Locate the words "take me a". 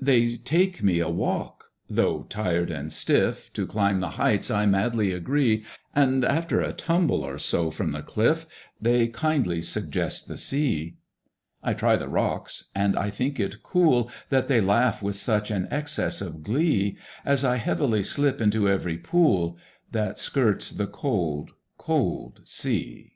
0.38-1.08